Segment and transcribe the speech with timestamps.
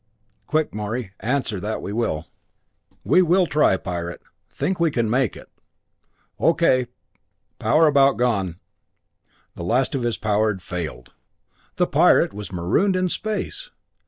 [0.47, 2.25] "Quick, Morey answer that we will."
[3.03, 5.47] "We will try, Pirate think we can make it!"
[6.39, 6.87] "O.K.
[7.59, 8.59] power about gone"
[9.57, 11.13] The last of his power had failed!
[11.75, 13.69] The pirate was marooned in space!